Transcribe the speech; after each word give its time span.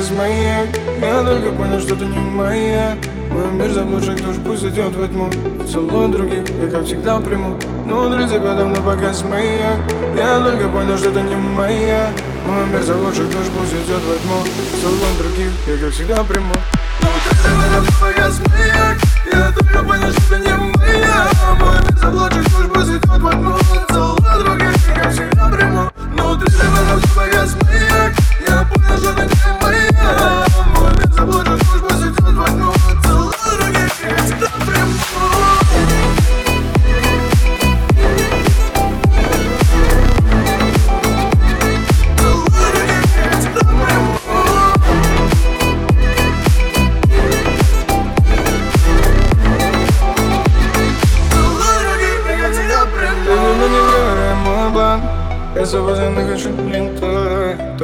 Погас 0.00 0.16
маяк 0.16 0.68
Я 1.02 1.22
только 1.22 1.52
понял, 1.52 1.78
что 1.78 1.94
ты 1.94 2.06
не 2.06 2.18
моя. 2.18 2.96
Мой 3.30 3.52
мир 3.52 3.70
заблудших 3.70 4.16
душ 4.24 4.36
пусть 4.42 4.64
идет 4.64 4.96
во 4.96 5.06
тьму. 5.06 5.28
Целую 5.70 6.08
других, 6.08 6.48
я 6.48 6.70
как 6.70 6.86
всегда 6.86 7.20
приму. 7.20 7.58
Внутри 7.84 8.26
тебя 8.26 8.54
давно 8.54 8.76
погас 8.76 9.22
маяк 9.24 9.78
Я 10.16 10.40
только 10.40 10.68
понял, 10.70 10.96
что 10.96 11.10
ты 11.10 11.20
не 11.20 11.36
моя. 11.36 12.10
Мой 12.46 12.66
мир 12.68 12.82
заблудших 12.82 13.28
душ 13.30 13.44
пусть 13.54 13.72
идет 13.74 14.00
во 14.08 14.16
тьму. 14.16 14.42
Целую 14.80 15.18
других, 15.18 15.52
я 15.66 15.76
как 15.76 15.92
всегда 15.92 16.24
приму. 16.24 16.54
Внутри 17.00 17.38
тебя 17.42 17.68
давно 17.70 17.90
погас 18.00 18.40
маяк 18.48 18.98
Я 19.30 19.52
только 19.52 19.84
понял, 19.84 20.12
что 20.12 20.28
ты 20.30 20.38
не 20.40 20.54
моя. 20.78 21.28
Мой 21.60 21.74
мир 21.74 21.98
заблудших 21.98 22.50
душ 22.50 22.66
пусть 22.72 22.88
идет 22.88 23.06
во 23.06 23.32
тьму. 23.32 23.54
Целую 23.90 24.44
других, 24.44 24.88
я 24.88 24.94
как 24.94 25.12
всегда 25.12 25.48
приму. 25.50 25.90
Внутри 26.14 26.48
тебя 26.54 26.70
давно 26.88 27.02
погас 27.14 27.54
маяк 27.66 28.14
Я 28.48 28.64
понял, 28.64 28.96
что 28.96 29.12
ты 29.12 29.22
не 29.24 29.52
моя 29.52 29.59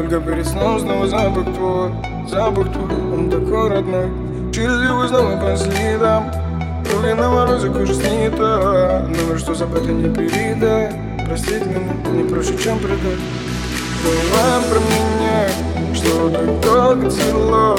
Только 0.08 0.24
перед 0.24 0.46
снова 0.46 1.08
запах 1.08 1.44
твой 1.56 1.90
Запах 2.28 2.72
твой, 2.72 2.94
он 3.12 3.28
такой 3.28 3.70
родной. 3.70 4.08
Через 4.52 4.80
его 4.82 5.04
снова 5.08 5.36
по 5.36 5.56
следам 5.56 6.30
Руки 6.92 7.12
на 7.12 7.28
морозе, 7.28 7.70
кожа 7.70 7.92
снята 7.92 9.04
Номер, 9.08 9.36
что 9.36 9.54
забыто 9.54 9.90
не 9.90 10.08
передай 10.14 10.92
Простить 11.26 11.66
меня 11.66 11.92
не 12.12 12.22
проще, 12.22 12.56
чем 12.56 12.78
предать. 12.78 13.18
Забываем 14.04 14.62
про 14.70 14.78
меня 14.78 15.48
Что 15.92 16.30
так 16.30 16.60
долго 16.60 17.10
тяжело 17.10 17.76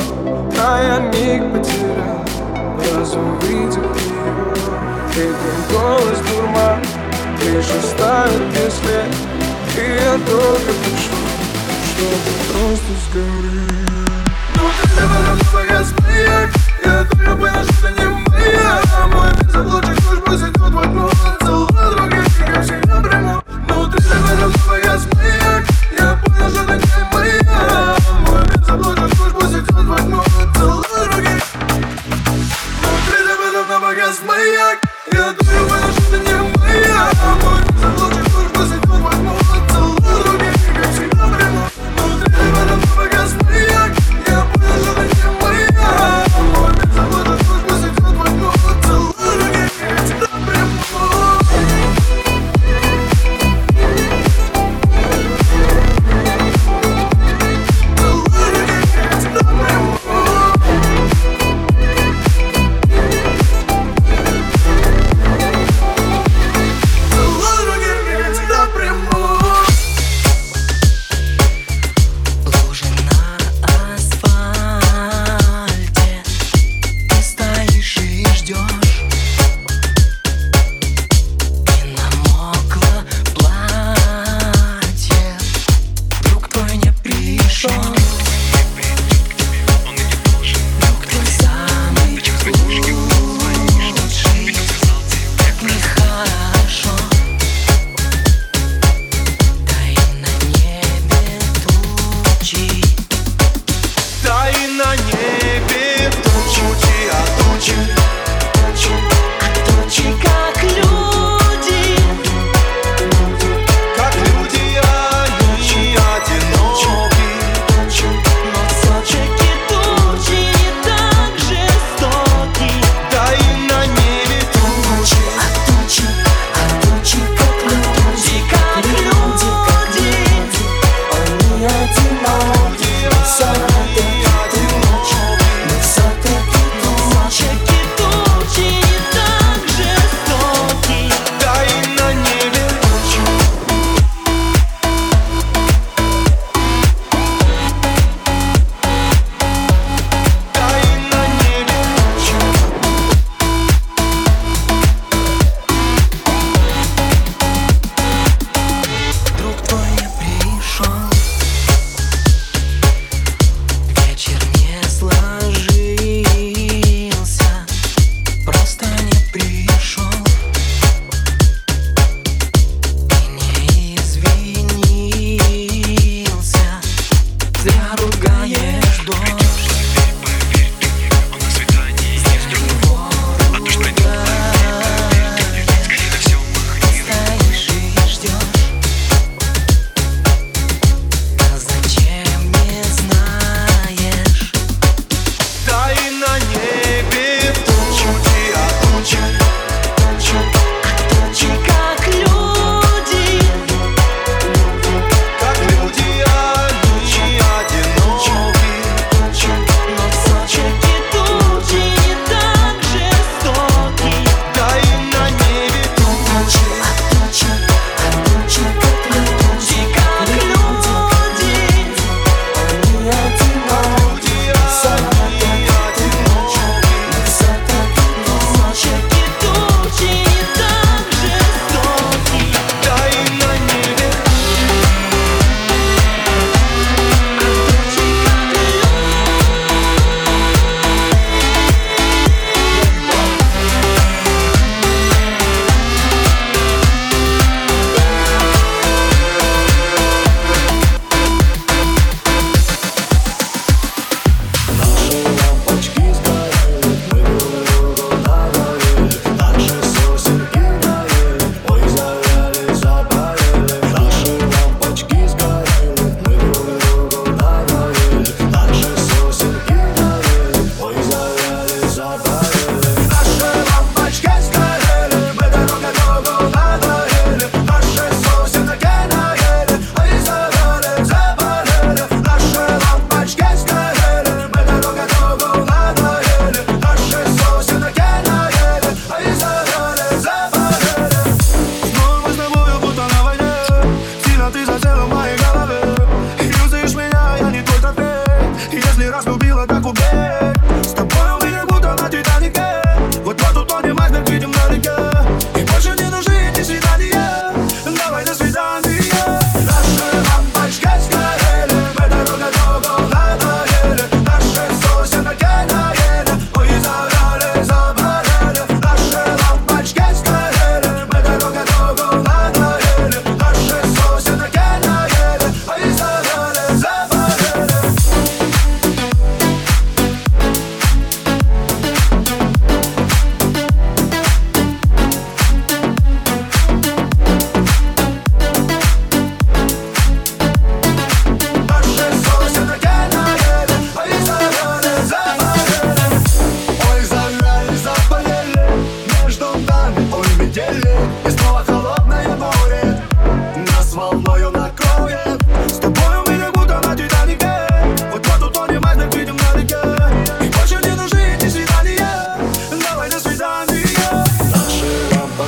А 0.59 0.83
я 0.83 0.99
миг 0.99 1.43
потерял. 1.53 2.25
Раз 2.93 3.13
увидел 3.15 3.83
его 3.83 4.51
Этот 5.15 5.71
голос 5.71 6.19
дурман 6.29 6.81
Лишь 7.45 7.69
оставит 7.69 8.41
без 8.49 8.73
след 8.73 9.15
И 9.77 10.03
я 10.03 10.13
только 10.25 10.73
пришел 10.83 11.16
Чтобы 11.97 12.13
просто 12.53 12.93
сгореть 13.09 13.89
Ну 14.55 14.69
ты 14.83 14.87
давно 14.95 15.35
погас 15.51 15.93
маяк 16.03 16.51
Я 16.85 17.03
только 17.05 17.35
понял, 17.35 17.63
что 17.63 17.89
не 17.89 18.05
моя 18.29 18.81
Мой 19.07 19.31
мир 19.31 19.86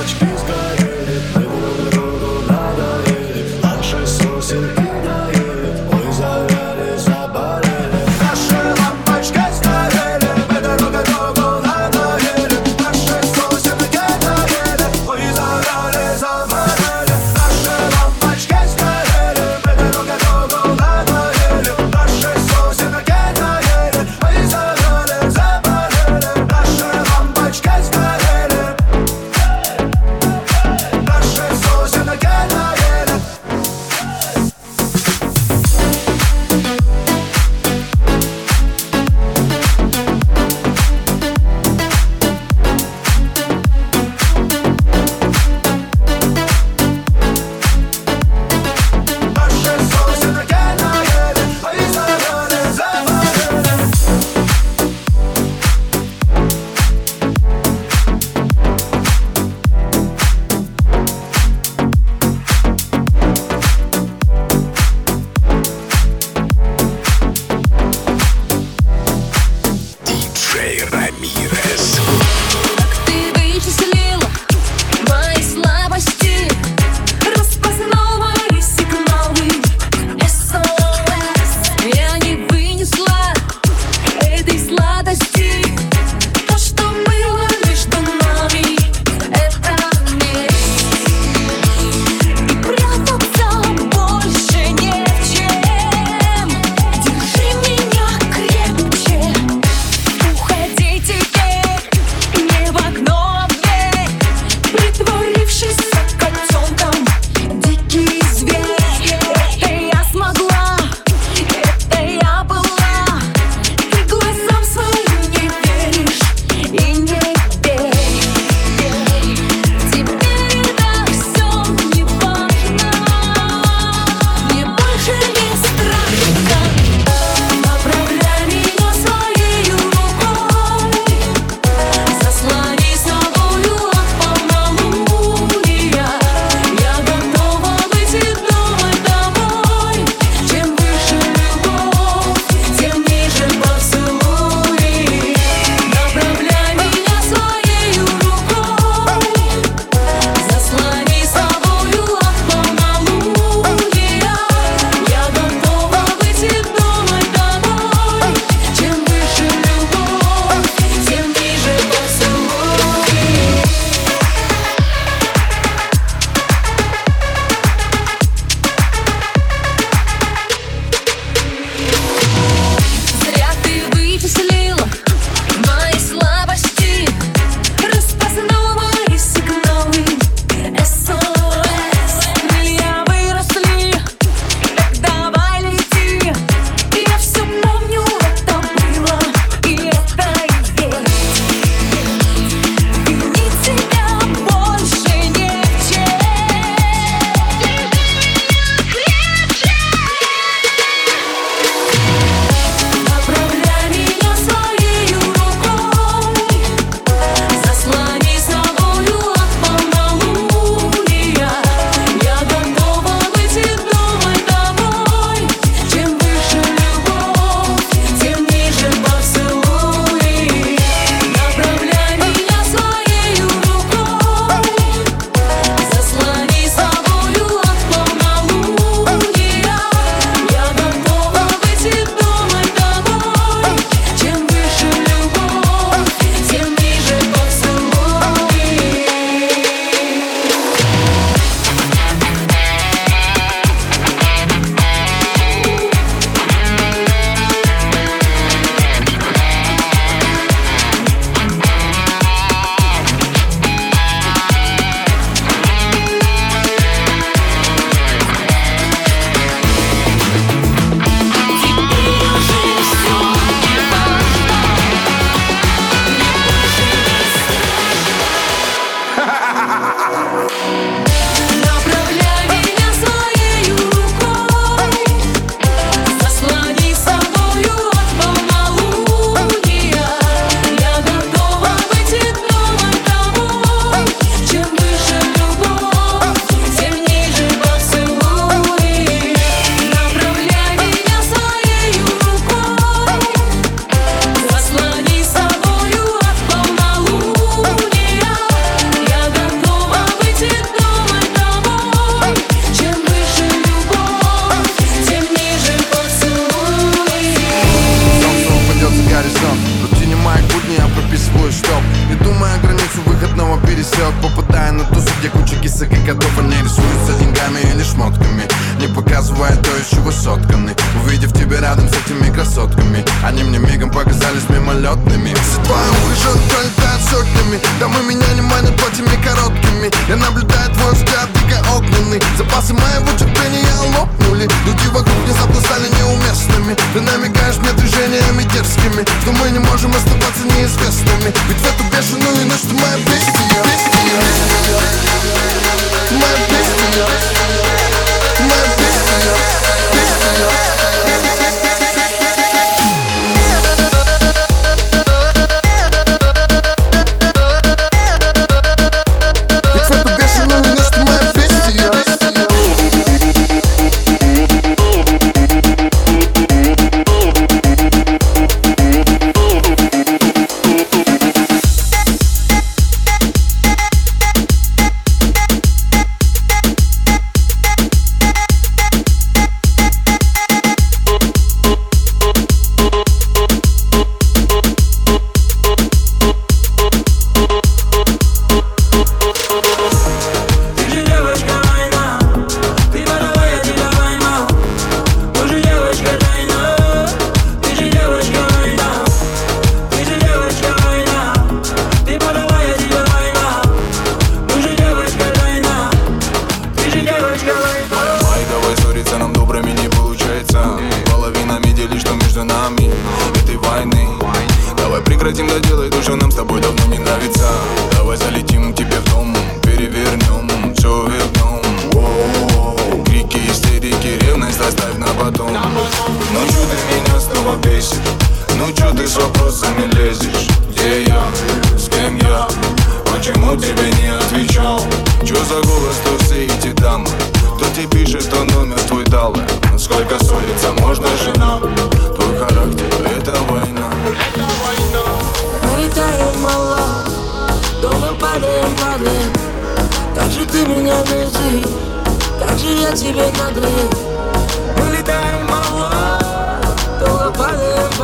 college 0.00 0.18
kids. 0.18 0.39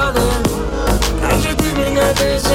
As 0.09 0.15
I 0.15 1.41
should 1.41 1.59
be 1.59 1.75
doing 1.75 1.95
nothing. 1.95 2.46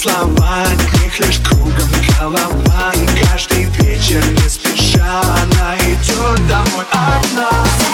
слова 0.00 0.64
них 1.02 1.20
лишь 1.20 1.40
кругом 1.40 1.90
голова. 2.18 2.92
И 2.94 3.24
каждый 3.26 3.64
вечер 3.64 4.24
не 4.30 4.48
спеша 4.48 5.20
она 5.20 5.76
идет 5.76 6.48
домой 6.48 6.86
одна. 6.90 7.89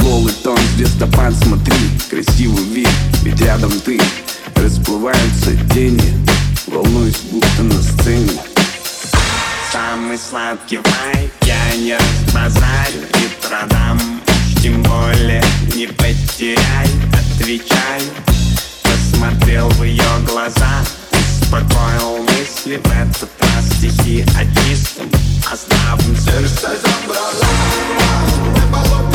Полуголый 0.00 0.32
тон, 0.42 0.58
звездопад, 0.76 1.34
смотри 1.34 1.74
Красивый 2.08 2.64
вид, 2.64 2.88
ведь 3.22 3.40
рядом 3.40 3.70
ты. 3.80 4.00
Расплываются 4.54 5.56
тени 5.74 6.02
Волнуюсь, 6.66 7.20
будто 7.30 7.62
на 7.62 7.82
сцене. 7.82 8.40
Самый 9.72 10.18
сладкий 10.18 10.78
вайп 10.78 11.32
Я 11.42 11.76
не 11.76 11.96
разбазарю 11.96 13.02
и 13.14 13.46
продам. 13.46 13.98
Уж 14.26 14.62
тем 14.62 14.82
более 14.82 15.42
не 15.74 15.86
потеряй 15.86 16.88
Отвечай. 17.12 18.02
Посмотрел 18.82 19.68
в 19.70 19.84
ее 19.84 20.02
глаза 20.26 20.82
успокоил 21.40 22.22
мысли. 22.22 22.80
В 22.82 22.86
этот 22.86 23.30
раз 23.40 23.66
стихи 23.76 24.24
о 24.36 24.44
чистом, 24.44 25.06
о 25.50 25.56
здравом 25.56 26.16
сердце 26.16 26.70
забрала 26.80 27.50
Небо 28.54 29.09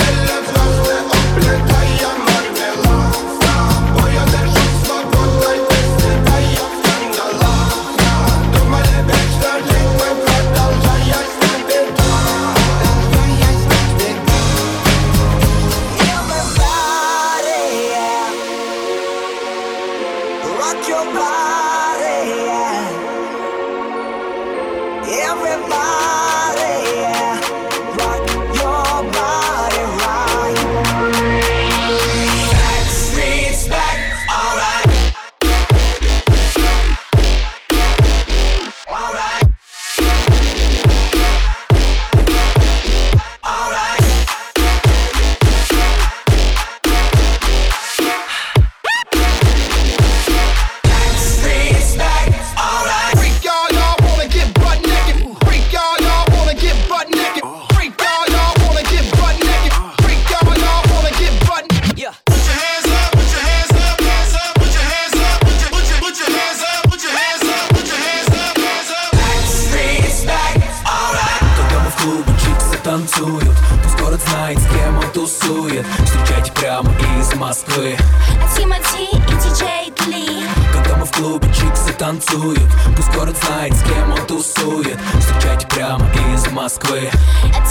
Москвы 86.66 87.12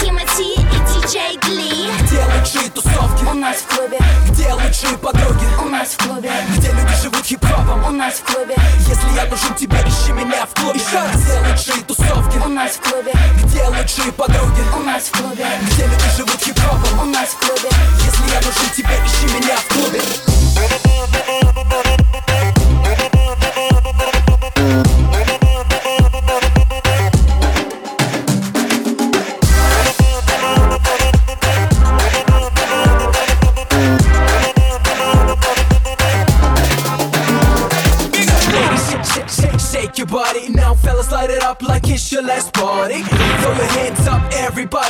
Тимати 0.01 0.53
и 0.55 0.57
диджей 0.63 1.37
Дли 1.43 1.91
Где 2.03 2.21
лучшие 2.39 2.71
тусовки? 2.71 3.25
У 3.25 3.35
нас 3.35 3.57
в 3.57 3.67
клубе, 3.67 3.99
Где 4.29 4.53
лучшие 4.53 4.97
подруги? 4.97 5.45
у 5.61 5.69
нас 5.69 5.89
в 5.89 5.97
клубе, 5.97 6.31
Где 6.57 6.71
люди 6.71 6.95
живут 7.03 7.25
хип-хопом? 7.27 7.87
у 7.87 7.91
нас 7.91 8.15
в 8.15 8.23
клубе, 8.23 8.55
Если 8.87 9.17
я 9.17 9.25
нужен 9.25 9.53
тебе, 9.57 9.79
ищи 9.79 10.13
меня 10.13 10.47
в 10.47 10.55
клубе 10.55 10.79
Еще 10.79 10.97
раз 10.97 11.17
Где 11.25 11.41
лучшие 11.41 11.85
тусовки? 11.85 12.39
у 12.39 12.49
нас 12.51 12.71
в 12.77 12.89
клубе, 12.89 13.13
Где 13.43 13.65
лучшие 13.65 14.13
подруги? 14.13 14.63
у 14.79 14.83
нас 14.85 15.03
в 15.07 15.11
клубе, 15.11 15.47
Где 15.73 15.87
люди 15.87 16.11
живут 16.17 16.41
хип-хопом? 16.41 17.01
у 17.01 17.05
нас 17.11 17.31
в 17.31 17.39
клубе. 17.45 17.71
Если 17.99 18.33
я 18.33 18.41
нужен 18.47 18.71
тебе, 18.77 18.95
ищи 19.05 19.27
меня 19.35 19.57
в 19.57 19.75
клубе 19.75 20.34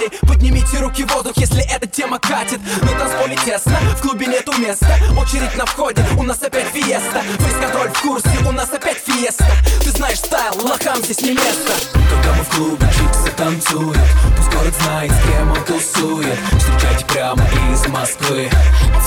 everybody 0.04 0.34
Поднимите 0.44 0.78
руки 0.78 1.04
в 1.04 1.14
воздух, 1.14 1.32
если 1.36 1.62
эта 1.74 1.86
тема 1.86 2.18
катит. 2.18 2.60
На 2.82 2.98
танцполе 2.98 3.34
тесно, 3.46 3.72
в 3.96 4.02
клубе 4.02 4.26
нету 4.26 4.52
места. 4.58 4.98
Очередь 5.18 5.56
на 5.56 5.64
входе, 5.64 6.04
у 6.18 6.22
нас 6.22 6.42
опять 6.42 6.66
фиеста. 6.66 7.22
Фейс-контроль 7.38 7.88
в 7.88 8.02
курсе, 8.02 8.28
у 8.46 8.52
нас 8.52 8.70
опять 8.70 8.98
фиеста. 8.98 9.46
Ты 9.82 9.90
знаешь 9.90 10.18
стайл, 10.18 10.60
лохам 10.62 11.02
здесь 11.02 11.22
не 11.22 11.30
место. 11.30 11.72
Когда 11.92 12.34
мы 12.34 12.44
в 12.44 12.48
клубе 12.50 12.86
чиксы 12.88 13.30
танцуют. 13.36 13.98
Пусть 14.36 14.50
город 14.50 14.74
знает, 14.82 15.12
с 15.12 15.22
кем 15.22 15.50
он 15.50 15.64
тусует. 15.64 16.38
Встречайте 16.58 17.06
прямо 17.06 17.42
из 17.72 17.86
Москвы. 17.88 18.50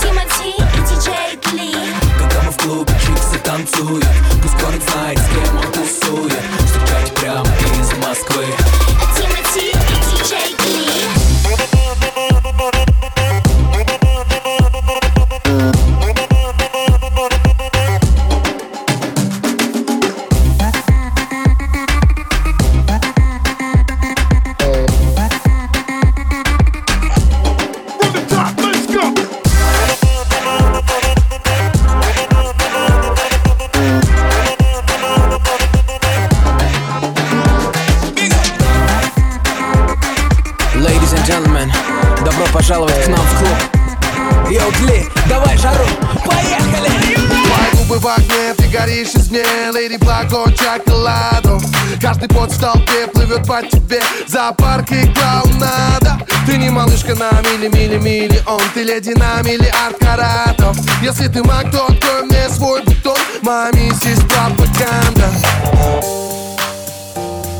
Тимати 0.01 0.49
и 0.49 0.79
диджей 0.87 1.37
Дли 1.51 1.77
когда 2.17 2.41
мы 2.43 2.51
в 2.51 2.57
клубе 2.57 2.93
чиксы 3.05 3.37
танцуют. 3.43 4.05
Пусть 4.41 4.55
город 4.55 4.81
знает, 4.91 5.19
горишь 48.77 49.13
из 49.15 49.29
мне 49.29 49.43
Леди 49.73 49.97
чоколадо 50.55 51.59
Каждый 52.01 52.29
пот 52.29 52.51
в 52.51 52.59
толпе 52.59 53.07
плывет 53.11 53.45
по 53.47 53.61
тебе. 53.61 54.01
Зоопарк 54.27 54.91
и 54.91 55.07
клоунада 55.07 56.19
Ты 56.45 56.57
не 56.57 56.69
малышка 56.69 57.15
на 57.15 57.31
мили-мили-миллион 57.41 58.61
Ты 58.73 58.83
леди 58.83 59.13
на 59.17 59.41
миллиард 59.41 59.97
каратов 59.99 60.77
Если 61.01 61.27
ты 61.27 61.43
маг, 61.43 61.71
то 61.71 61.85
открой 61.85 62.23
мне 62.23 62.49
свой 62.49 62.81
бутон. 62.83 63.17
Моя 63.41 63.71
миссис 63.73 64.19
пропаганда. 64.19 65.27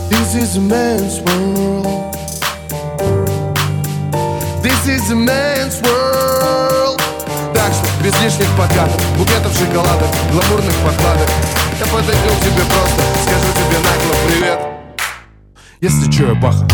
This 0.09 0.35
is 0.35 0.57
a 0.57 0.61
man's 0.61 1.19
world. 1.21 2.15
This 4.61 4.87
is 4.87 5.11
a 5.11 5.15
man's 5.15 5.81
world 5.81 6.86
без 8.07 8.21
лишних 8.21 8.47
подкатов 8.55 9.17
Букетов 9.17 9.53
шоколадок, 9.53 10.07
гламурных 10.31 10.75
подкладок 10.77 11.29
Я 11.77 11.85
подойду 11.87 12.29
к 12.35 12.43
тебе 12.43 12.63
просто 12.63 13.03
Скажу 13.23 13.51
тебе 13.53 13.79
нагло 13.79 14.15
привет. 14.27 14.59
Если 15.81 16.09
чё, 16.09 16.29
я 16.29 16.35
баха 16.35 16.65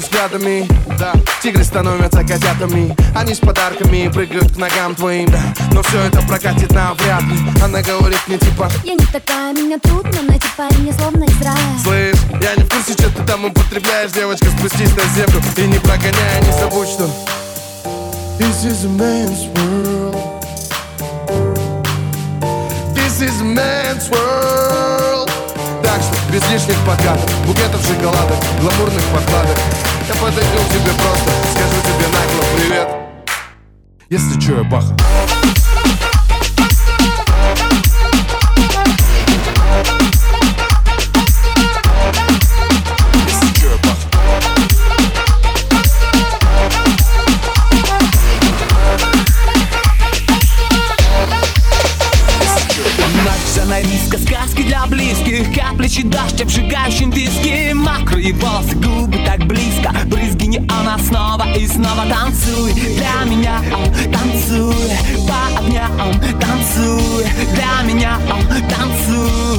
взглядами, 0.00 0.66
да 0.98 1.12
Тигры 1.42 1.64
становятся 1.64 2.24
котятами. 2.24 2.94
Они 3.14 3.34
с 3.34 3.38
подарками 3.38 4.08
прыгают 4.08 4.52
к 4.52 4.56
ногам 4.56 4.94
твоим, 4.94 5.30
да 5.30 5.40
Но 5.72 5.82
все 5.82 6.00
это 6.00 6.20
прокатит 6.22 6.72
навряд 6.72 7.22
ли. 7.22 7.36
Она 7.62 7.82
говорит 7.82 8.20
мне 8.26 8.38
типа 8.38 8.70
Я 8.84 8.94
не 8.94 9.06
такая, 9.06 9.52
меня 9.52 9.78
трудно 9.78 10.22
найти 10.22 10.48
парня, 10.56 10.92
словно 10.92 11.24
из 11.24 11.42
рая 11.42 11.56
Слышь, 11.82 12.16
я 12.40 12.56
не 12.56 12.64
в 12.64 12.68
курсе, 12.68 12.92
что 12.92 13.10
ты 13.10 13.22
там 13.24 13.44
употребляешь 13.44 14.10
Девочка, 14.12 14.46
спустись 14.46 14.94
на 14.96 15.04
землю 15.14 15.42
И 15.56 15.62
не 15.62 15.78
прогоняй, 15.78 16.40
не 16.44 16.52
забудь, 16.52 16.88
что 16.88 17.08
This 18.38 18.64
is 18.64 18.84
a 18.84 18.88
man's 18.88 19.46
world 19.54 20.16
This 22.94 23.20
is 23.20 23.40
a 23.40 23.44
man's 23.44 24.10
world 24.10 25.30
Так 25.82 26.00
что 26.02 26.32
без 26.32 26.48
лишних 26.50 26.78
подкатов 26.86 27.46
Букетов 27.46 27.84
шоколадок, 27.86 28.36
гламурных 28.60 29.04
подкладок 29.06 29.58
Я 30.12 30.16
подойду 30.16 30.58
к 30.58 30.72
тебе 30.72 30.92
просто 30.92 31.30
Скажу 31.52 31.80
тебе 31.84 32.08
нагло 32.08 32.44
привет. 32.56 32.88
Если 34.08 34.40
чё, 34.40 34.56
я 34.56 34.64
баха 34.64 34.96
риска, 53.82 54.18
сказки 54.18 54.62
для 54.62 54.86
близких. 54.86 55.54
Как 55.54 55.76
плечи 55.76 56.02
дождь, 56.02 56.40
обжигающим 56.40 57.10
виски 57.10 57.72
Мокрые 57.72 58.32
волосы, 58.34 58.76
губы 58.76 59.18
так 59.24 59.46
снова 61.80 62.04
Танцуй 62.08 62.72
для 62.72 63.24
меня, 63.24 63.60
танцуй 64.12 64.74
По 65.26 65.58
огням, 65.58 66.12
танцуй 66.40 67.24
Для 67.54 67.82
меня, 67.92 68.18
Танцуй 68.68 69.49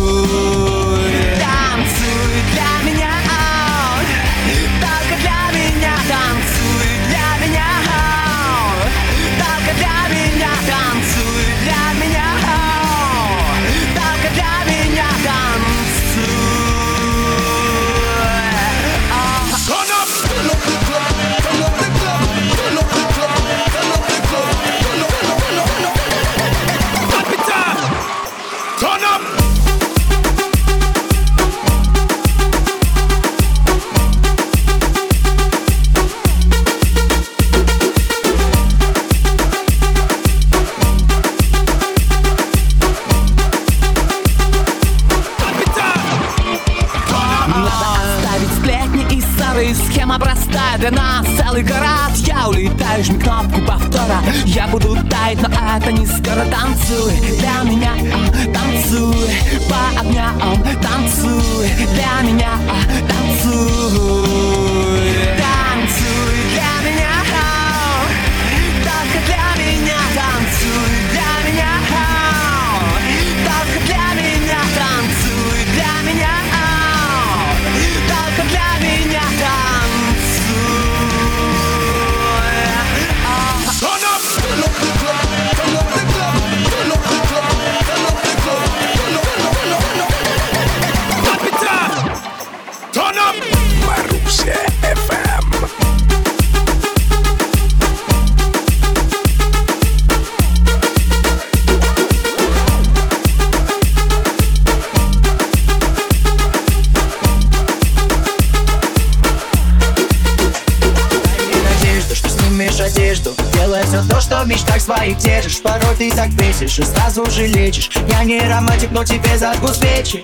своих 114.81 115.17
держишь. 115.19 115.61
Порой 115.61 115.95
ты 115.97 116.11
так 116.11 116.29
бесишь 116.31 116.79
и 116.79 116.83
сразу 116.83 117.25
же 117.29 117.45
лечишь. 117.45 117.89
Я 118.09 118.23
не 118.23 118.39
романтик, 118.39 118.91
но 118.91 119.03
тебе 119.03 119.37
зажгу 119.37 119.67
свечи 119.67 120.23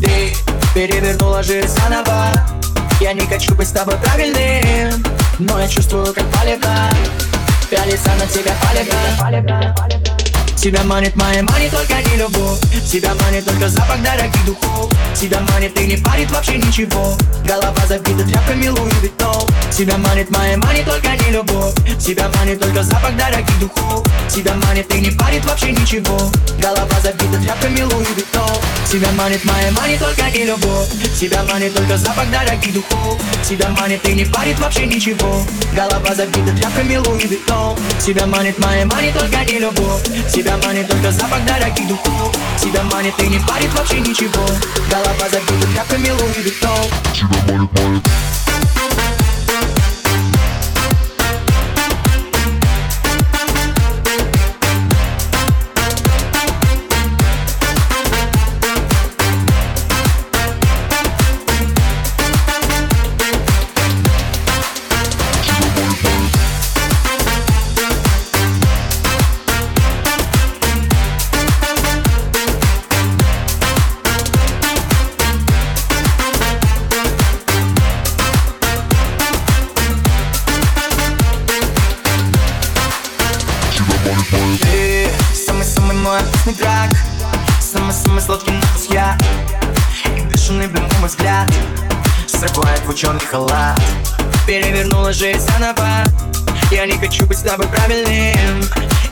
Ты 0.00 0.32
перевернула 0.74 1.42
жизнь 1.42 1.68
заново. 1.68 2.28
Я 3.00 3.12
не 3.12 3.26
хочу 3.26 3.54
быть 3.54 3.68
с 3.68 3.72
тобой 3.72 3.96
правильным 3.96 5.04
Но 5.38 5.58
я 5.58 5.66
чувствую, 5.66 6.12
как 6.12 6.24
палевно 6.32 6.90
Пялится 7.70 8.10
на 8.18 8.26
тебя 8.26 8.52
палевно 8.62 9.74
Тебя 10.54 10.84
манит 10.84 11.16
money, 11.16 11.42
money 11.42 11.70
только 11.70 11.94
не 12.10 12.16
любовь. 12.18 12.60
Тебя 12.86 13.14
манит 13.14 13.46
только 13.46 13.70
запах 13.70 14.02
дорогих 14.02 14.44
духов. 14.44 14.92
Тебя 15.14 15.40
манит 15.52 15.78
и 15.80 15.86
не 15.86 15.96
парит 15.96 16.30
вообще 16.30 16.58
ничего. 16.58 17.16
Голова 17.46 17.86
забита 17.88 18.22
тряпками 18.24 18.68
Louis 18.68 18.92
Vuitton 19.02 19.48
Тебя 19.70 19.96
манит 19.98 20.30
money, 20.30 20.56
money 20.58 20.84
только 20.84 21.08
не 21.08 21.30
любовь. 21.30 21.74
Тебя 21.98 22.28
манит 22.36 22.60
только 22.60 22.82
запах 22.82 23.16
дорогих 23.16 23.58
духов. 23.60 24.06
Тебя 24.28 24.54
манит 24.54 24.92
и 24.94 25.00
не 25.00 25.10
парит 25.10 25.44
вообще 25.44 25.72
ничего. 25.72 26.18
Голова 26.60 27.00
забита 27.02 27.40
тряпками 27.40 27.82
Louis 27.82 28.06
Vuitton. 28.16 28.50
Тебя 28.90 29.10
манит 29.12 29.44
money, 29.44 29.70
money 29.72 30.00
только 30.00 30.28
не 30.30 30.44
любовь. 30.44 30.88
Тебя 31.18 31.42
манит 31.44 31.74
только 31.74 31.96
запах 31.96 32.30
дорогих 32.30 32.72
духов. 32.74 33.20
Тебя 33.48 33.68
манит 33.70 34.04
и 34.06 34.14
не 34.14 34.24
парит 34.24 34.58
вообще 34.58 34.86
ничего. 34.86 35.42
Голова 35.74 36.14
забита 36.14 36.52
тряпками 36.56 36.96
Louis 36.96 37.26
Vuitton. 37.26 37.78
Тебя 38.04 38.26
манит 38.26 38.58
money, 38.58 38.84
money 38.86 39.14
только 39.14 39.44
не 39.44 39.60
любовь. 39.60 40.02
Тебя 40.32 40.56
манит 40.64 40.88
только 40.88 41.12
запах 41.12 41.44
дорогих 41.46 41.88
духов. 41.88 42.36
Тебя 42.60 42.82
манит 42.84 43.14
и 43.20 43.28
не 43.28 43.38
парит 43.38 43.72
вообще 43.74 44.00
ничего. 44.00 44.46
Голова 44.90 45.28
забита 45.30 45.66
тряпками 45.72 46.10
Louis 46.10 46.42
Vuitton. 46.42 46.90
Мой 47.46 48.00
Ученый 93.00 93.20
халат 93.20 93.80
Перевернула 94.46 95.10
жизнь 95.10 95.40
заново. 95.40 96.04
Я 96.70 96.84
не 96.84 96.98
хочу 96.98 97.24
быть 97.24 97.38
с 97.38 97.40
тобой 97.40 97.66
правильным. 97.68 98.62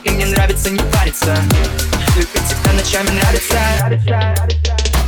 И 0.04 0.10
мне 0.10 0.26
нравится 0.26 0.68
не 0.68 0.78
париться. 0.92 1.34
Любить 2.14 2.46
тебя 2.50 2.72
ночами 2.74 3.08
нравится. 3.18 4.58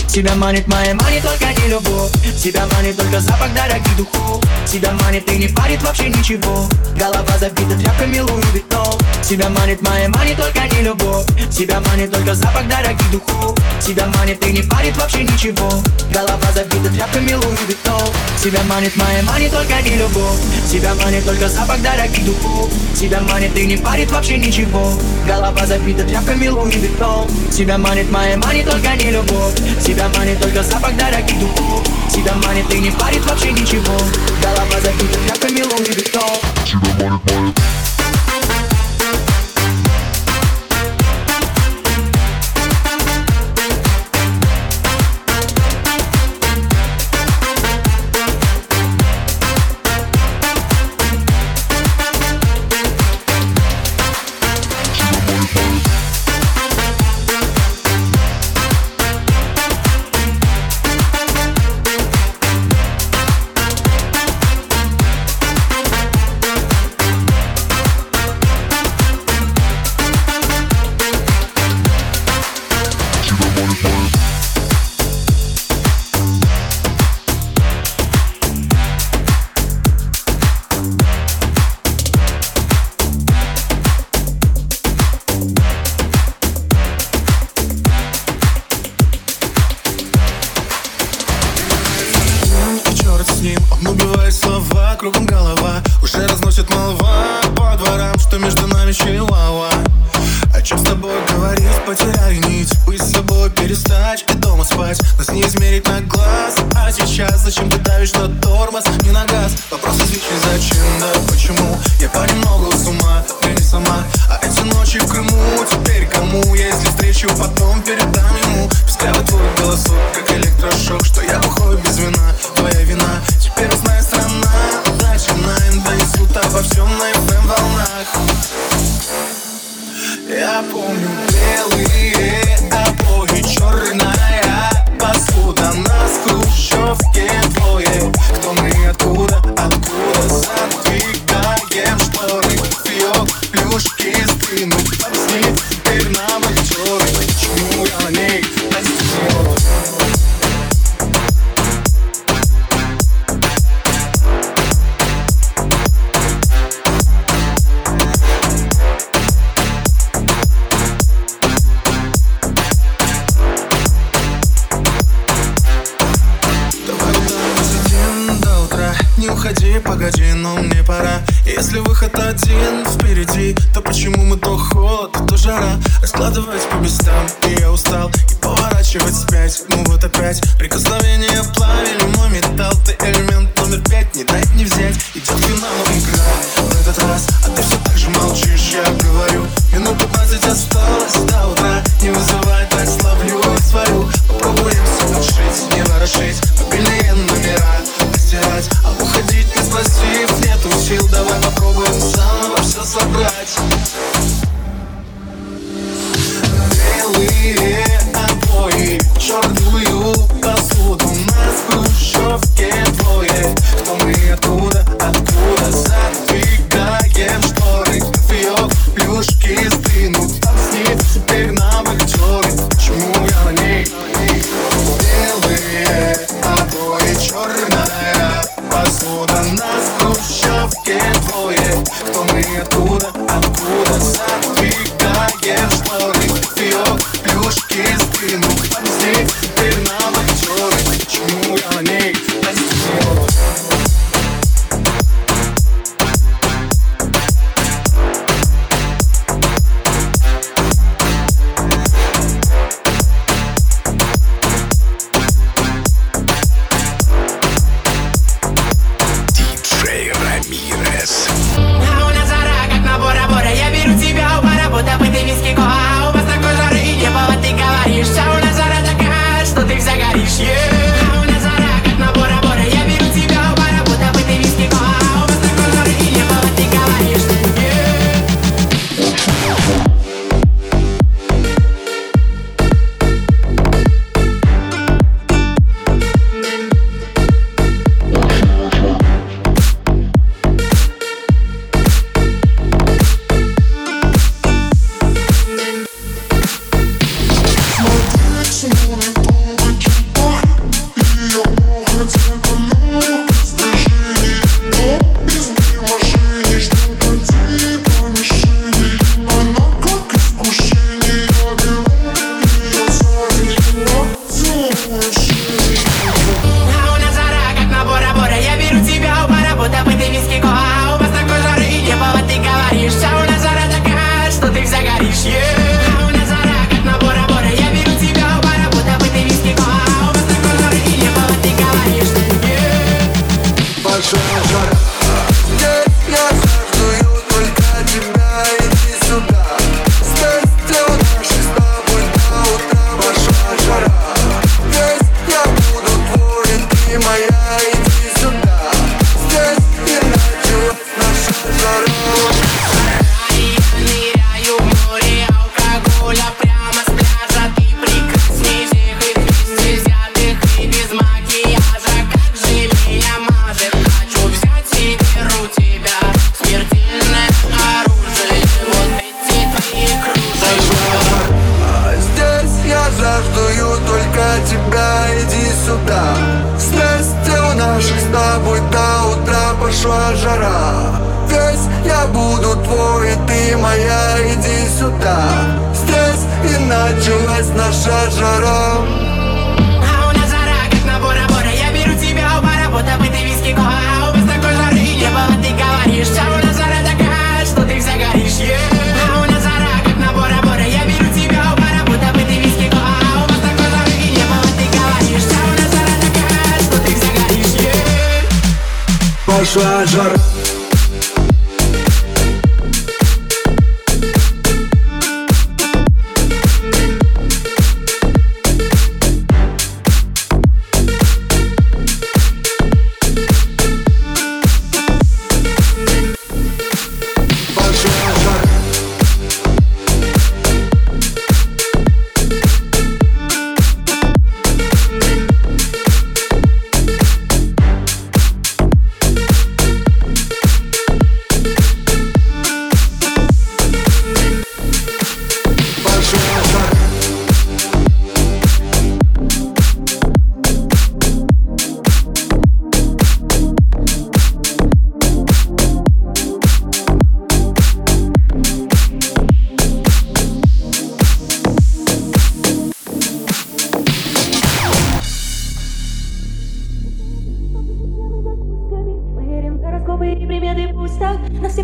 Тебя 0.08 0.34
манит 0.34 0.66
моя 0.66 0.94
манит 0.94 1.22
только 1.22 1.52
не 1.60 1.68
любовь. 1.68 2.10
Тебя 2.42 2.66
манит 2.74 2.96
только 2.96 3.20
запах 3.20 3.52
дорогих 3.52 3.96
духов. 3.98 4.42
Тебя 4.64 4.92
манит 4.92 5.30
и 5.30 5.36
не 5.36 5.48
парит 5.48 5.82
вообще 5.82 6.08
ничего. 6.08 6.66
Голова 6.96 7.36
забита 7.36 7.78
тряпками 7.78 8.20
Луи 8.20 8.42
Виттон 8.54 8.98
Тебя 9.22 9.50
манит 9.50 9.82
моя 9.82 10.08
манит 10.08 10.38
только 10.38 10.74
не 10.74 10.84
любовь. 10.84 11.26
Тебя 11.50 11.80
манит 11.80 12.10
только 12.10 12.34
запах 12.34 12.66
дорогих 12.66 13.10
духов 13.10 13.58
Тебя 13.80 14.06
манит 14.18 14.44
и 14.46 14.52
не 14.52 14.62
парит 14.62 14.96
вообще 14.96 15.24
ничего. 15.24 15.70
Голова 16.12 16.52
забита 16.54 16.90
тряпками 16.92 17.32
Louis 17.32 17.56
Vuitton 17.66 18.08
Тебя 18.42 18.60
манит 18.64 18.94
money, 18.96 19.22
money 19.22 19.52
только 19.52 19.80
не 19.82 19.96
любовь. 19.96 20.38
Тебя 20.70 20.94
манит 20.96 21.24
только 21.24 21.48
запах 21.48 21.80
дорогих 21.80 22.24
духов. 22.24 22.70
Тебя 22.94 23.20
манит 23.20 23.56
и 23.56 23.66
не 23.66 23.76
парит 23.78 24.10
вообще 24.10 24.36
ничего. 24.36 24.92
Голова 25.26 25.66
забита 25.66 26.04
тряпками 26.04 26.48
Louis 26.48 26.72
Vuitton 26.72 27.26
Тебя 27.50 27.78
манит 27.78 28.10
money, 28.10 28.36
money 28.36 28.68
только 28.70 28.94
не 28.96 29.10
любовь. 29.12 29.54
Тебя 29.82 30.08
манит 30.16 30.40
только 30.40 30.62
запах 30.62 30.94
дорогих 30.96 31.40
духов. 31.40 31.86
Тебя 32.10 32.34
манит 32.34 32.72
и 32.74 32.78
не 32.80 32.90
парит 32.90 33.24
вообще 33.24 33.50
ничего. 33.50 33.96
Голова 34.42 34.80
забита 34.82 35.18
тряпками 35.26 35.62
Louis 35.62 35.94
Vuitton 35.94 36.38
И 36.66 37.79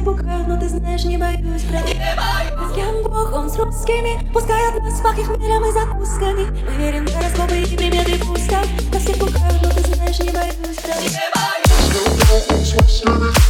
пугают, 0.06 0.46
но 0.46 0.56
ты 0.56 0.68
знаешь, 0.68 1.04
не 1.04 1.18
боюсь 1.18 1.62
проверить 1.62 1.96
С 1.96 2.74
кем 2.76 3.02
бог, 3.02 3.32
он 3.34 3.50
с 3.50 3.56
русскими 3.56 4.30
Пускай 4.32 4.68
от 4.68 4.80
нас 4.80 5.00
пах 5.00 5.18
их 5.18 5.28
и 5.28 5.72
закусками 5.72 6.46
Мы 6.64 6.76
верим 6.76 7.06
в 7.06 7.12
гороскопы 7.12 7.58
и 7.58 7.76
приметы 7.76 8.16
пуска 8.24 8.62
Нас 8.92 9.02
всех 9.02 9.18
пугают, 9.18 9.60
но 9.62 9.70
ты 9.70 9.80
знаешь, 9.94 10.18
не 10.20 10.30
боюсь 10.30 10.78
проверить 10.80 11.18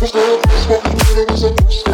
Пускай 0.00 0.34
от 0.34 0.46
нас 0.46 0.66
пах 0.66 0.94
их 0.94 1.34
и 1.34 1.36
закусками 1.36 1.85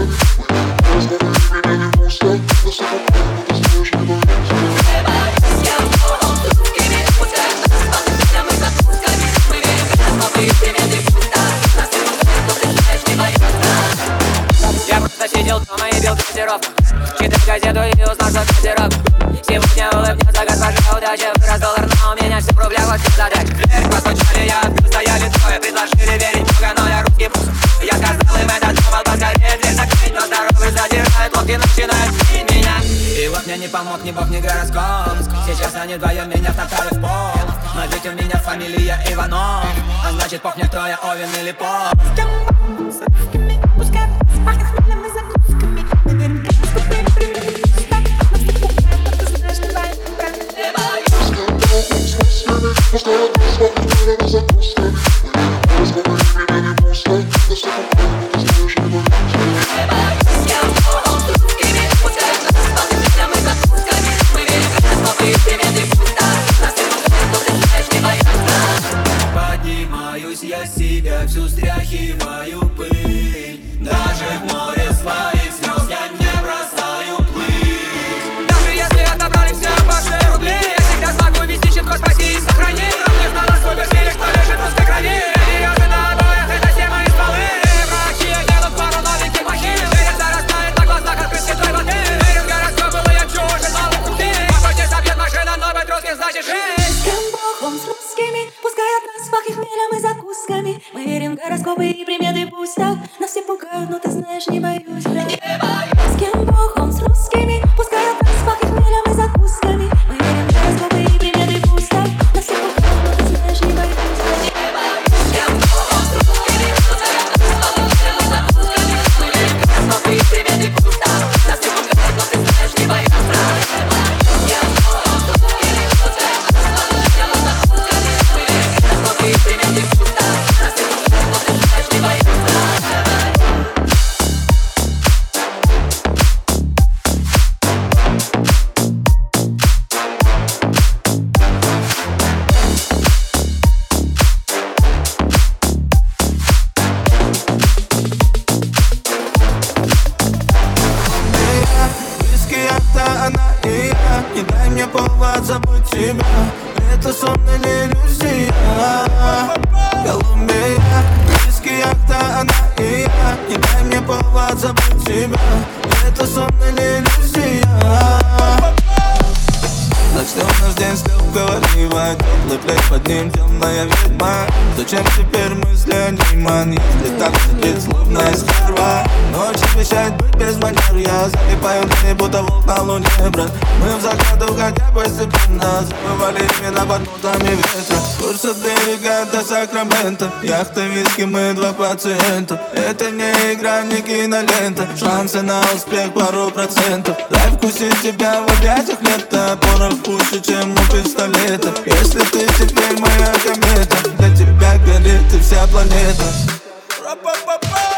Шансы 195.33 195.47
на 195.47 195.61
успех 195.75 196.13
пару 196.13 196.51
процентов. 196.51 197.17
Дай 197.31 197.51
вкусить 197.53 198.03
тебя 198.03 198.43
в 198.43 198.59
объятиях 198.59 199.01
лета 199.01 199.59
Порох 199.63 200.03
пуще, 200.03 200.43
чем 200.43 200.73
у 200.73 200.77
пистолета. 200.93 201.73
Если 201.87 202.21
ты 202.21 202.47
теперь 202.59 202.99
моя 202.99 203.33
комета 203.43 203.97
Для 204.19 204.37
тебя 204.37 204.77
горит 204.85 205.33
и 205.33 205.39
вся 205.41 205.67
планета. 205.69 206.25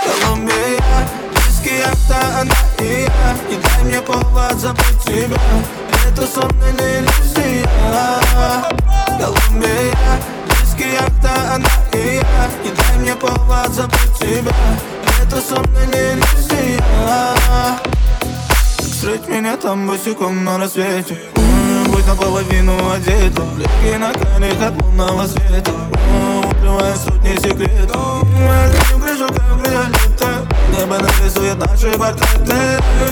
Колумбия, 0.04 1.08
виски, 1.32 1.74
яхта, 1.74 2.40
она 2.40 2.54
и 2.78 3.02
я. 3.02 3.36
И 3.50 3.60
дай 3.60 3.84
мне 3.84 4.00
повод 4.00 4.54
забыть 4.54 5.00
тебя. 5.04 5.40
Это 6.06 6.26
сон 6.26 6.52
иллюзия? 6.78 7.68
Колумбия, 9.18 9.96
виски, 10.60 10.86
яхта, 10.88 11.54
она 11.54 11.68
и 11.94 12.16
я. 12.16 12.50
И 12.64 12.74
дай 12.76 12.98
мне 12.98 13.16
повод 13.16 13.72
забыть 13.72 14.18
тебя 14.20 14.52
Это 15.26 15.40
сон 15.40 15.64
или 15.82 16.12
иллюзия 16.12 16.82
Встреть 18.78 19.26
меня 19.28 19.56
там 19.56 19.86
босиком 19.86 20.44
на 20.44 20.58
рассвете. 20.58 21.16
Будь 21.86 22.06
наполовину 22.06 22.74
одета. 22.92 23.42
Легкий 23.56 23.96
на 23.98 24.12
коних 24.12 24.60
от 24.60 24.82
лунного 24.82 25.26
света. 25.26 25.70
Укрывая 26.44 26.94
сотни 26.96 27.36
секретов. 27.36 28.22
М, 28.22 28.36
Я 28.38 28.68
за 28.68 28.92
ним 28.92 29.00
гляжу, 29.02 29.26
как 29.28 29.66
виолетта 29.66 30.13
Небо 30.78 30.98
нарисует 30.98 31.56
наши 31.58 31.90
портреты 31.96 32.54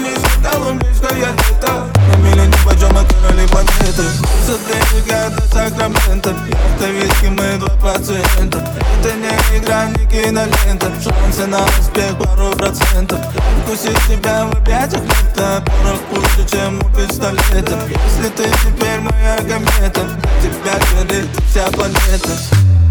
Несет 0.01 0.51
колумбийское 0.51 1.13
лето 1.13 1.87
На 2.09 2.17
миле 2.17 2.47
ни 2.47 2.65
почем 2.65 2.93
мы 2.93 3.05
короли 3.05 3.47
планеты 3.47 4.03
С 4.03 4.59
берега 4.67 5.31
до 5.31 5.43
Сакрамента 5.43 6.35
Яхта, 6.49 6.91
виски, 6.91 7.27
мы 7.27 7.59
два 7.59 7.69
пациента 7.77 8.59
Это 9.01 9.15
не 9.15 9.59
игра, 9.59 9.87
не 9.87 10.07
кинолента 10.07 10.91
Шансы 11.03 11.47
на 11.47 11.61
успех 11.79 12.19
пару 12.19 12.51
процентов 12.57 13.21
Вкусить 13.63 13.99
тебя 14.09 14.47
в 14.47 14.57
объятиях 14.57 15.03
лета 15.03 15.63
Порох 15.65 16.01
пуще, 16.11 16.49
чем 16.51 16.79
у 16.81 16.97
пистолета 16.97 17.79
Если 17.89 18.29
ты 18.37 18.45
теперь 18.65 19.01
моя 19.01 19.37
комета 19.37 20.09
Тебя 20.43 20.79
горит 20.97 21.29
вся 21.49 21.67
планета 21.71 22.82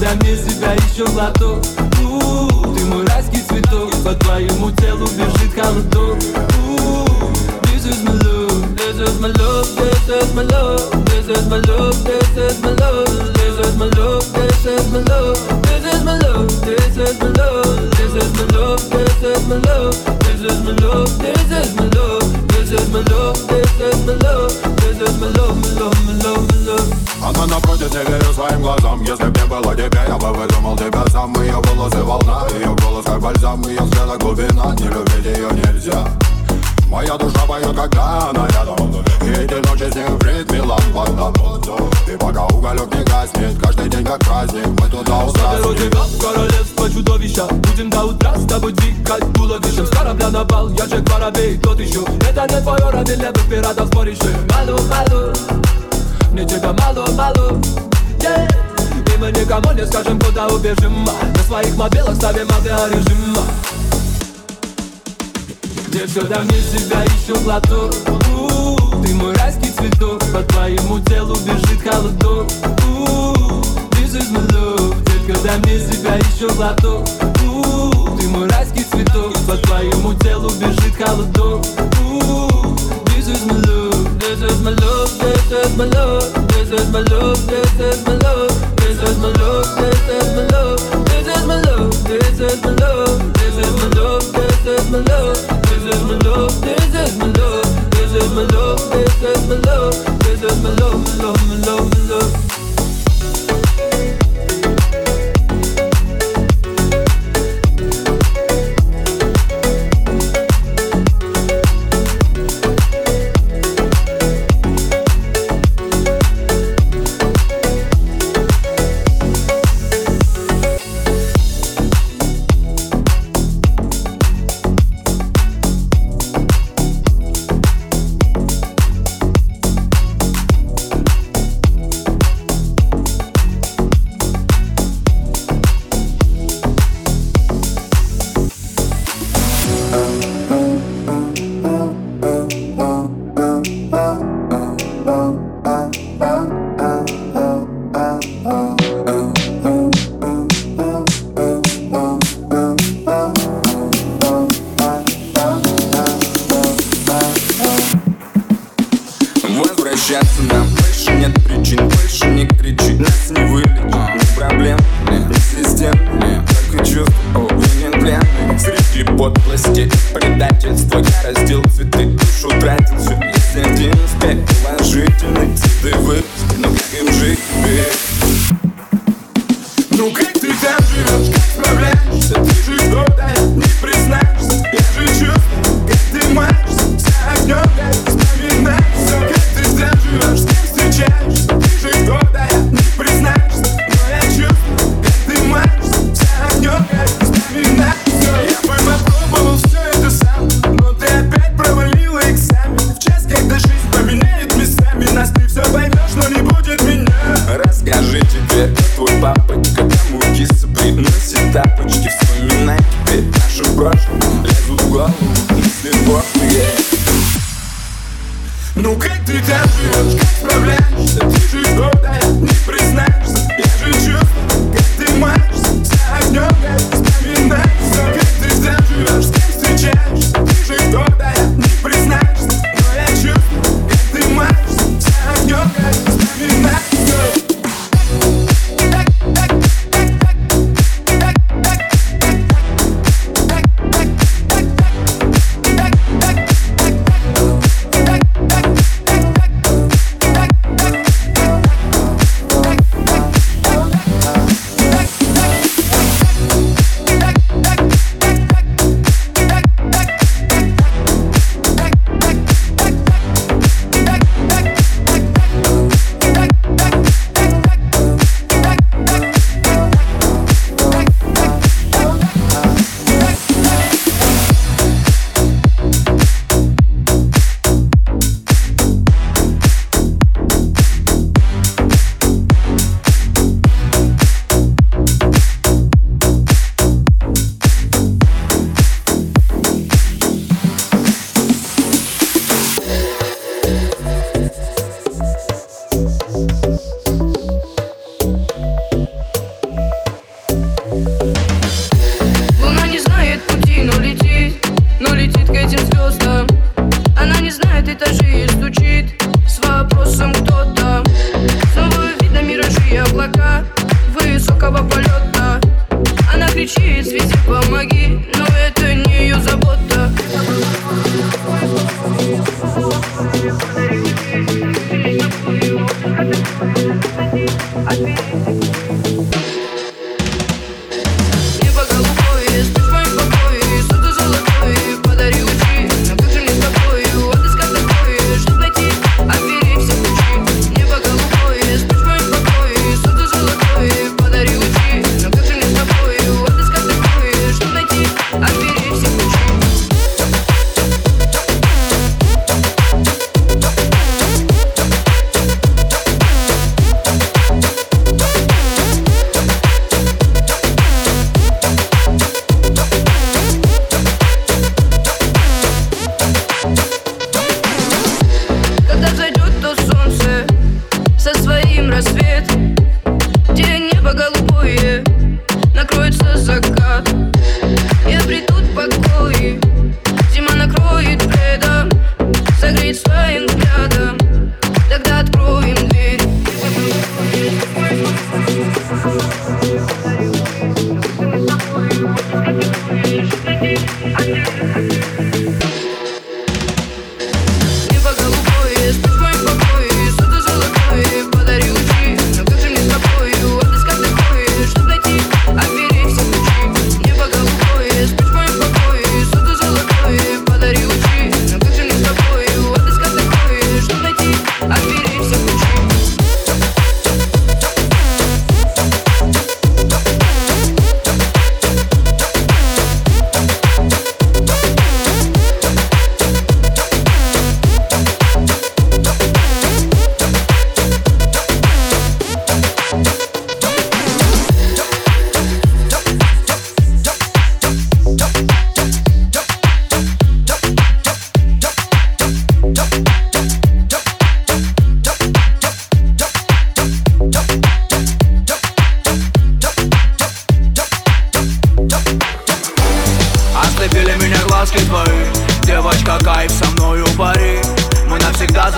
дай 0.00 0.14
мне 0.16 0.36
себя 0.36 0.72
еще 0.72 1.04
глоток 1.06 1.64
У, 2.02 2.74
Ты 2.74 2.84
мой 2.86 3.04
райский 3.06 3.42
цветок 3.42 3.90
По 4.04 4.14
твоему 4.14 4.70
телу 4.72 5.06
бежит 5.06 5.54
холодок 5.54 6.18
У, 6.66 7.06
This 7.66 7.86
is 7.86 8.02
my 8.02 8.12
love 8.12 8.76
This 8.76 8.98
is 9.00 9.20
my 9.20 9.28
love 9.28 9.76
This 9.76 10.08
is 10.08 10.34
my 10.34 10.42
love 10.42 11.04
This 11.06 11.28
is 11.28 11.46
my 11.48 11.58
love 11.58 12.04
This 12.04 12.36
is 12.36 12.60
my 12.60 12.70
love 12.74 13.34
This 13.34 13.58
is 13.58 13.76
my 13.76 13.88
love 13.90 14.24
This 14.32 14.66
is 14.66 14.90
my 14.90 15.00
love 15.00 15.62
This 15.62 15.86
is 15.86 16.04
my 16.04 16.12
love 16.18 16.60
This 16.62 16.96
is 16.96 17.20
my 17.20 17.28
love 17.30 17.90
This 17.96 18.16
is 18.16 18.28
my 18.28 18.46
love 18.56 18.90
This 18.90 19.22
is 19.22 19.46
my 19.48 19.56
love 19.56 19.94
This 20.20 20.42
is 20.42 20.62
my 20.62 20.72
love 20.72 21.18
This 21.18 21.50
is 21.50 21.74
my 21.74 21.84
love 21.96 22.49
This 22.61 22.73
is 22.73 22.89
my 22.91 22.99
love 23.09 23.47
This 23.47 23.79
is 23.79 24.05
my 24.05 24.13
love 24.21 24.53
This 24.77 25.01
is 25.01 25.19
my 25.19 25.27
love 25.33 25.57
My 25.63 25.69
love 25.81 26.05
My 26.05 26.13
love 26.21 26.45
My 26.47 26.57
love. 26.67 26.93
Она 27.23 27.47
напротив, 27.47 27.91
не 27.91 28.03
верю 28.03 28.33
своим 28.35 28.61
глазам 28.61 29.01
Если 29.01 29.23
б 29.29 29.39
не 29.39 29.45
было 29.47 29.75
тебя, 29.75 30.05
я 30.07 30.15
бы 30.15 30.31
выдумал 30.31 30.77
тебя 30.77 31.03
сам 31.11 31.33
Ее 31.41 31.55
волосы 31.55 32.03
волна, 32.03 32.45
ее 32.53 32.75
голос 32.75 33.05
как 33.05 33.19
бальзам 33.19 33.63
Ее 33.63 33.81
взгляда 33.81 34.15
глубина, 34.19 34.75
не 34.75 34.89
любить 34.89 35.25
ее 35.25 35.49
нельзя 35.51 36.05
Моя 36.91 37.17
душа 37.17 37.39
поет, 37.47 37.73
когда 37.73 38.29
она 38.29 38.45
рядом. 38.49 39.03
И 39.21 39.29
эти 39.29 39.53
ночи 39.65 39.89
с 39.89 39.95
ней 39.95 40.03
в 40.07 40.23
ритме 40.23 40.61
лампада 40.61 41.31
И 42.11 42.17
пока 42.17 42.45
уголек 42.47 42.93
не 42.93 43.03
гаснет, 43.03 43.57
каждый 43.63 43.87
день 43.87 44.03
как 44.03 44.19
праздник 44.19 44.67
Мы 44.67 44.89
туда 44.89 45.25
Заберу 45.27 45.27
устраиваем. 45.27 45.77
Тебя 45.77 46.01
в 46.01 46.19
королевство 46.19 46.89
чудовища? 46.89 47.45
Будем 47.45 47.89
до 47.89 48.05
утра 48.05 48.35
с 48.35 48.45
тобой 48.45 48.73
двигать 48.73 49.33
туловищем 49.33 49.85
С 49.85 49.89
корабля 49.89 50.29
на 50.31 50.43
бал, 50.43 50.69
я 50.71 50.85
Джек 50.85 51.07
Воробей, 51.09 51.57
тот 51.59 51.79
еще. 51.79 52.01
Это 52.29 52.53
не 52.53 52.61
твое 52.61 52.89
ради 52.89 53.11
левых 53.11 53.49
пиратов 53.49 53.87
сборище 53.87 54.35
Малу, 54.49 54.81
малу, 54.89 55.33
мне 56.33 56.45
тебя 56.45 56.73
мало, 56.73 57.05
мало 57.11 57.61
yeah. 58.19 59.13
И 59.13 59.17
мы 59.17 59.31
никому 59.31 59.71
не 59.73 59.85
скажем, 59.85 60.19
куда 60.19 60.47
убежим. 60.47 61.05
На 61.05 61.43
своих 61.43 61.75
мобилах 61.77 62.15
ставим 62.15 62.47
авиарежим 62.51 63.37
Детка, 65.91 66.21
дай 66.21 66.43
мне 66.45 66.61
себя 66.61 67.03
еще 67.03 67.35
глоток 67.43 67.93
У, 68.07 69.03
Ты 69.03 69.13
мой 69.13 69.33
райский 69.35 69.71
цветок 69.71 70.19
По 70.31 70.41
твоему 70.43 70.99
телу 71.01 71.35
бежит 71.35 71.81
холодок 71.83 72.47
This 73.91 74.15
is 74.15 74.31
my 74.31 74.39
love 74.53 74.95
Детка, 75.03 75.37
дай 75.43 75.57
мне 75.59 75.79
себя 75.79 76.15
еще 76.15 76.47
глоток 76.55 77.05
У, 77.45 78.17
Ты 78.17 78.27
мой 78.29 78.47
райский 78.47 78.85
цветок 78.85 79.33
По 79.45 79.57
твоему 79.57 80.13
телу 80.13 80.49
бежит 80.51 80.95
холодок 80.95 81.65
This 83.07 83.27
is 83.27 83.45
my 83.45 83.55
love 83.67 84.17
This 84.17 84.41
is 84.41 84.61
my 84.61 84.71
love 84.71 85.11
This 85.19 85.51
is 85.51 85.75
my 85.77 85.85
love 85.87 86.47
This 86.47 86.71
is 86.71 86.87
my 86.89 87.01
love 87.01 87.37
This 87.47 87.81
is 87.81 88.05
my 88.05 88.15
love 88.15 88.51
This 88.77 88.97
is 88.97 89.17
my 89.17 89.27
love 89.27 89.75
This 89.75 90.07
is 90.07 90.35
my 90.35 90.45
love 90.51 90.79
This 91.05 91.27
is 91.27 91.45
my 91.45 91.55
love 91.59 92.03
This 92.05 92.39
is 92.39 92.63
my 92.63 92.71
love 92.71 93.33
This 93.33 93.57
is 93.57 93.75
my 93.75 93.89
love 93.99 94.31
This 94.31 94.79
is 94.79 94.89
my 94.89 94.97
love 94.99 95.60
is 95.91 96.03
my 96.03 96.17
love 96.17 96.61
This 96.61 96.93
is 96.95 97.17
my 97.17 97.25
love 97.25 97.91
This 97.91 98.13
is 98.13 98.31
my 98.33 98.43
love 98.43 98.91
This 98.91 99.23
is 99.23 99.47
my 99.47 99.55
love 99.55 100.19
This 100.23 100.43
is 100.43 100.63
My 100.63 100.69
love 100.69 101.03
My 101.03 101.23
love 101.23 101.47
My 101.49 101.55
love 101.65 102.00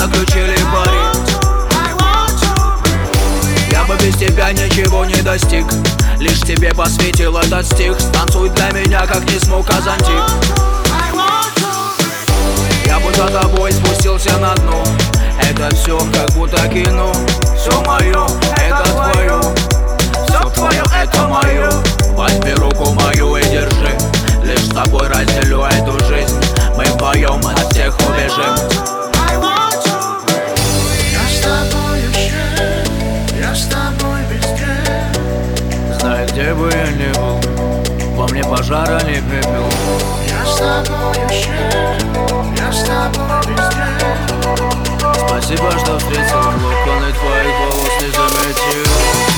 Заключили 0.04 0.58
пари 0.74 1.00
Я 3.72 3.86
бы 3.86 3.96
без 4.04 4.14
тебя 4.18 4.52
ничего 4.52 5.06
не 5.06 5.16
достиг. 5.22 5.66
Лишь 6.20 6.42
тебе 6.42 6.74
посвятил 6.74 7.38
этот 7.38 7.66
стих. 7.66 7.98
Станцуй 7.98 8.50
для 8.50 8.72
меня, 8.72 9.08
как 9.08 9.24
не 9.32 9.40
смог 9.40 9.66
Казантик. 9.66 10.22
Я 12.86 13.00
бы 13.00 13.14
за 13.14 13.28
тобой 13.28 13.72
спустился 13.72 14.38
на 14.40 14.54
дно. 14.56 14.84
Это 15.42 15.74
все 15.74 15.98
как 16.14 16.32
будто 16.34 16.68
кино. 16.68 17.14
Все 17.58 17.82
мое, 17.84 18.28
это 18.58 18.84
твое 18.84 19.42
Все 20.28 20.50
твое, 20.50 20.84
это 21.02 21.28
мое 21.30 21.72
Возьми 22.18 22.54
руку 22.56 22.92
мою 22.92 23.38
и 23.38 23.44
держи. 23.44 23.98
Лишь 24.44 24.66
с 24.66 24.70
тобой 24.70 25.08
разделю 25.08 25.64
эту 25.64 25.98
жизнь. 26.08 26.36
Мы 26.76 26.84
вдвоем 26.84 27.42
от 27.48 27.72
всех 27.72 27.96
убежим. 28.00 29.03
где 36.44 36.54
бы 36.56 36.70
я 36.70 36.92
ни 36.92 37.10
был 37.14 38.18
Во 38.18 38.28
мне 38.28 38.44
пожара 38.44 39.02
не 39.04 39.16
пепел. 39.16 39.66
Я 40.28 40.46
с 40.46 40.58
тобой 40.58 41.16
еще, 41.30 41.52
я 42.58 42.72
с 42.72 42.84
тобой 42.84 43.40
везде. 43.48 43.86
Спасибо, 45.26 45.72
что 45.80 45.98
встретил, 46.00 46.36
локоны 46.36 47.14
твоих 47.14 47.60
волос 47.62 47.94
не 48.02 48.10
заметил. 48.10 49.33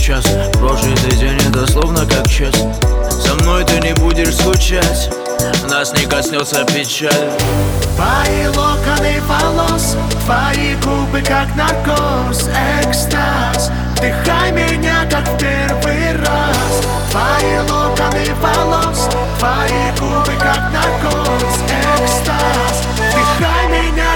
час 0.00 0.24
Прожитый 0.54 1.16
день 1.18 1.38
это 1.48 1.66
словно 1.70 2.06
как 2.06 2.28
час 2.28 2.54
Со 3.22 3.34
мной 3.34 3.64
ты 3.64 3.80
не 3.80 3.92
будешь 3.94 4.34
скучать. 4.34 5.10
Нас 5.68 5.92
не 5.92 6.06
коснется 6.06 6.64
печаль. 6.64 7.30
Твои 7.94 8.46
локоны 8.48 9.20
волос 9.22 9.96
Твои 10.24 10.74
губы 10.76 11.20
как 11.22 11.54
наркоз 11.54 12.48
Экстаз. 12.82 13.70
Вдыхай 13.96 14.52
меня 14.52 15.06
как 15.10 15.28
в 15.28 15.38
первый 15.38 16.16
раз. 16.16 16.80
Твои 17.10 17.58
локоны 17.68 18.34
волос 18.40 19.08
Твои 19.38 19.90
губы 19.98 20.32
как 20.40 20.72
наркоз 20.72 21.54
Экстаз. 22.02 22.84
Вдыхай 22.96 23.68
меня 23.68 24.09